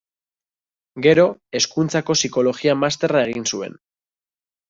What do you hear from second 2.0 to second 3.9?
Psikologia Masterra egin zuen.